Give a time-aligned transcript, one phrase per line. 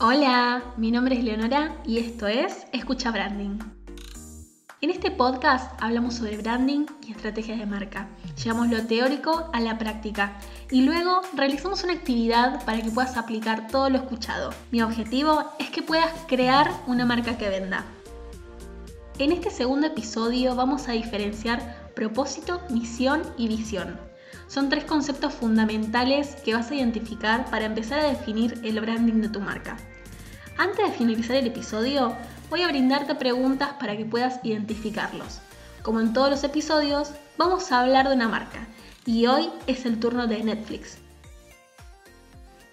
[0.00, 3.58] Hola, mi nombre es Leonora y esto es Escucha Branding.
[4.80, 8.06] En este podcast hablamos sobre branding y estrategias de marca.
[8.40, 10.38] Llevamos lo teórico a la práctica
[10.70, 14.50] y luego realizamos una actividad para que puedas aplicar todo lo escuchado.
[14.70, 17.84] Mi objetivo es que puedas crear una marca que venda.
[19.18, 24.07] En este segundo episodio vamos a diferenciar propósito, misión y visión.
[24.46, 29.28] Son tres conceptos fundamentales que vas a identificar para empezar a definir el branding de
[29.28, 29.76] tu marca.
[30.56, 32.16] Antes de finalizar el episodio,
[32.50, 35.40] voy a brindarte preguntas para que puedas identificarlos.
[35.82, 38.66] Como en todos los episodios, vamos a hablar de una marca
[39.06, 40.98] y hoy es el turno de Netflix.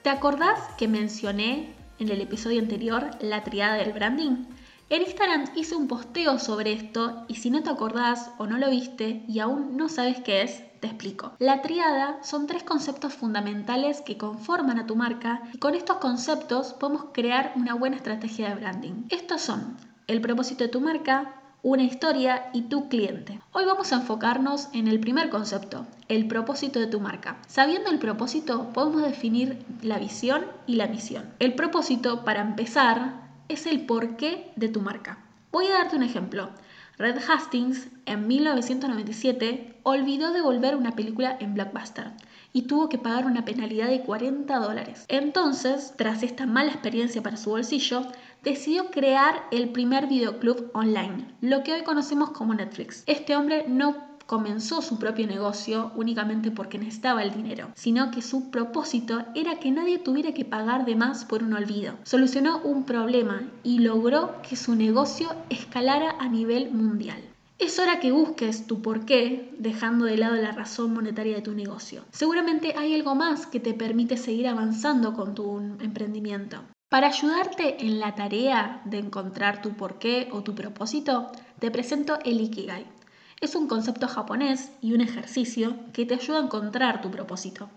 [0.02, 4.46] ¿Te acordás que mencioné en el episodio anterior la triada del branding?
[4.88, 8.70] En Instagram hice un posteo sobre esto y si no te acordás o no lo
[8.70, 11.34] viste y aún no sabes qué es, te explico.
[11.40, 16.74] La triada son tres conceptos fundamentales que conforman a tu marca y con estos conceptos
[16.74, 19.05] podemos crear una buena estrategia de branding.
[19.10, 21.34] Estos son el propósito de tu marca,
[21.64, 23.42] una historia y tu cliente.
[23.54, 27.40] Hoy vamos a enfocarnos en el primer concepto, el propósito de tu marca.
[27.48, 31.26] Sabiendo el propósito, podemos definir la visión y la misión.
[31.40, 35.20] El propósito, para empezar, es el porqué de tu marca.
[35.51, 36.49] Voy a darte un ejemplo.
[36.98, 42.12] Red Hastings en 1997 olvidó devolver una película en Blockbuster
[42.54, 45.05] y tuvo que pagar una penalidad de 40 dólares.
[45.10, 48.07] Entonces, tras esta mala experiencia para su bolsillo,
[48.43, 53.04] decidió crear el primer videoclub online, lo que hoy conocemos como Netflix.
[53.07, 58.49] Este hombre no comenzó su propio negocio únicamente porque necesitaba el dinero, sino que su
[58.49, 61.95] propósito era que nadie tuviera que pagar de más por un olvido.
[62.04, 67.22] Solucionó un problema y logró que su negocio escalara a nivel mundial.
[67.57, 72.03] Es hora que busques tu porqué, dejando de lado la razón monetaria de tu negocio.
[72.12, 76.58] Seguramente hay algo más que te permite seguir avanzando con tu emprendimiento.
[76.90, 82.41] Para ayudarte en la tarea de encontrar tu porqué o tu propósito, te presento el
[82.41, 82.85] Ikigai.
[83.41, 87.69] Es un concepto japonés y un ejercicio que te ayuda a encontrar tu propósito.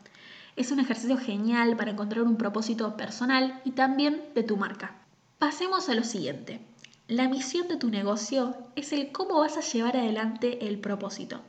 [0.56, 4.94] Es un ejercicio genial para encontrar un propósito personal y también de tu marca.
[5.38, 6.60] Pasemos a lo siguiente.
[7.08, 11.41] La misión de tu negocio es el cómo vas a llevar adelante el propósito.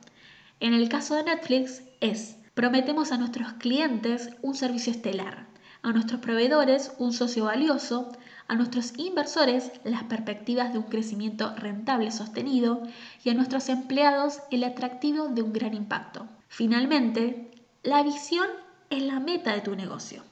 [0.58, 5.46] En el caso de Netflix es, prometemos a nuestros clientes un servicio estelar,
[5.82, 8.10] a nuestros proveedores un socio valioso,
[8.50, 12.82] a nuestros inversores las perspectivas de un crecimiento rentable sostenido
[13.22, 16.26] y a nuestros empleados el atractivo de un gran impacto.
[16.48, 17.52] Finalmente,
[17.84, 18.48] la visión
[18.90, 20.24] es la meta de tu negocio.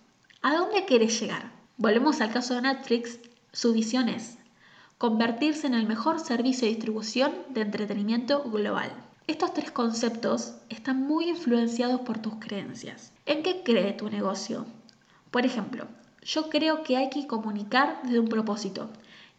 [0.42, 1.52] ¿A dónde quieres llegar?
[1.76, 3.20] Volvemos al caso de Netflix.
[3.52, 4.36] Su visión es
[4.98, 8.90] convertirse en el mejor servicio de distribución de entretenimiento global.
[9.28, 13.12] Estos tres conceptos están muy influenciados por tus creencias.
[13.26, 14.66] ¿En qué cree tu negocio?
[15.30, 15.86] Por ejemplo,
[16.28, 18.90] yo creo que hay que comunicar desde un propósito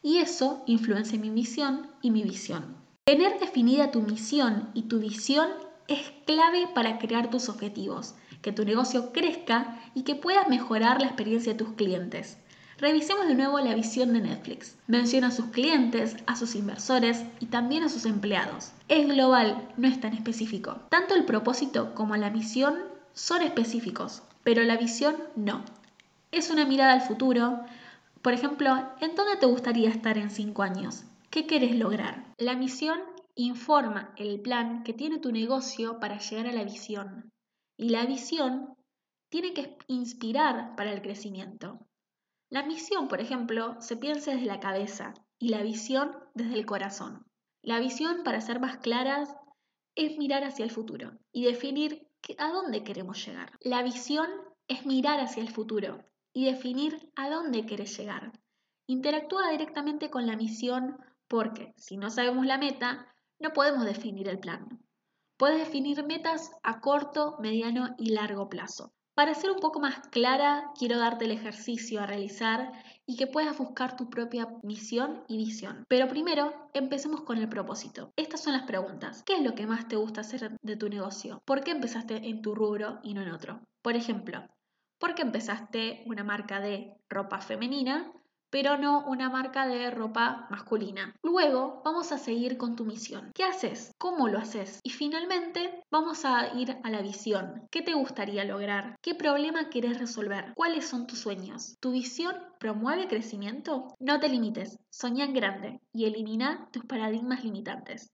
[0.01, 2.75] y eso influencia mi misión y mi visión.
[3.05, 5.47] Tener definida tu misión y tu visión
[5.87, 11.07] es clave para crear tus objetivos, que tu negocio crezca y que puedas mejorar la
[11.07, 12.37] experiencia de tus clientes.
[12.79, 14.75] Revisemos de nuevo la visión de Netflix.
[14.87, 18.71] Menciona a sus clientes, a sus inversores y también a sus empleados.
[18.87, 20.77] Es global, no es tan específico.
[20.89, 22.75] Tanto el propósito como la misión
[23.13, 25.63] son específicos, pero la visión no
[26.31, 27.59] es una mirada al futuro.
[28.21, 28.69] Por ejemplo,
[29.01, 31.05] ¿en dónde te gustaría estar en cinco años?
[31.29, 32.33] ¿Qué quieres lograr?
[32.37, 32.99] La misión
[33.35, 37.31] informa el plan que tiene tu negocio para llegar a la visión.
[37.77, 38.75] Y la visión
[39.29, 41.79] tiene que inspirar para el crecimiento.
[42.49, 47.25] La misión, por ejemplo, se piensa desde la cabeza y la visión desde el corazón.
[47.61, 49.35] La visión, para ser más claras,
[49.95, 52.07] es mirar hacia el futuro y definir
[52.37, 53.51] a dónde queremos llegar.
[53.61, 54.29] La visión
[54.67, 58.31] es mirar hacia el futuro y definir a dónde quieres llegar.
[58.87, 60.97] Interactúa directamente con la misión
[61.27, 63.07] porque si no sabemos la meta,
[63.39, 64.83] no podemos definir el plan.
[65.37, 68.91] Puedes definir metas a corto, mediano y largo plazo.
[69.19, 72.71] Para ser un poco más clara, quiero darte el ejercicio a realizar
[73.05, 75.83] y que puedas buscar tu propia misión y visión.
[75.89, 78.13] Pero primero, empecemos con el propósito.
[78.15, 79.23] Estas son las preguntas.
[79.25, 81.41] ¿Qué es lo que más te gusta hacer de tu negocio?
[81.45, 83.61] ¿Por qué empezaste en tu rubro y no en otro?
[83.81, 84.47] Por ejemplo,
[84.99, 88.11] porque empezaste una marca de ropa femenina,
[88.49, 91.15] pero no una marca de ropa masculina.
[91.23, 93.31] Luego vamos a seguir con tu misión.
[93.33, 93.93] ¿Qué haces?
[93.97, 94.79] ¿Cómo lo haces?
[94.83, 97.67] Y finalmente vamos a ir a la visión.
[97.71, 98.95] ¿Qué te gustaría lograr?
[99.01, 100.53] ¿Qué problema quieres resolver?
[100.55, 101.77] ¿Cuáles son tus sueños?
[101.79, 103.93] ¿Tu visión promueve crecimiento?
[103.99, 108.11] No te limites, soñá en grande y elimina tus paradigmas limitantes.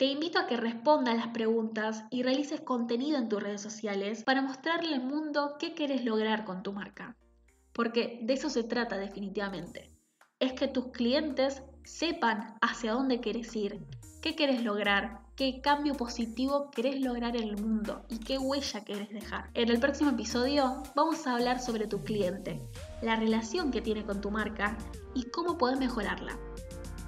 [0.00, 4.40] Te invito a que respondas las preguntas y realices contenido en tus redes sociales para
[4.40, 7.18] mostrarle al mundo qué quieres lograr con tu marca.
[7.74, 9.90] Porque de eso se trata definitivamente.
[10.38, 13.78] Es que tus clientes sepan hacia dónde quieres ir,
[14.22, 19.10] qué quieres lograr, qué cambio positivo querés lograr en el mundo y qué huella querés
[19.10, 19.50] dejar.
[19.52, 22.62] En el próximo episodio vamos a hablar sobre tu cliente,
[23.02, 24.78] la relación que tiene con tu marca
[25.14, 26.38] y cómo podés mejorarla.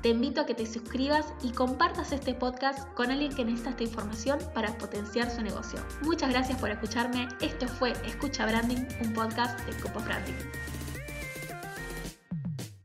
[0.02, 3.84] Te invito a que te suscribas y compartas este podcast con alguien que necesita esta
[3.84, 5.78] información para potenciar su negocio.
[6.02, 7.28] Muchas gracias por escucharme.
[7.40, 10.34] Esto fue Escucha Branding, un podcast de Copo Branding.